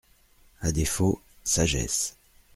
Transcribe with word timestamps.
À 0.61 0.71
défaut, 0.71 1.21
sagesse. 1.43 2.15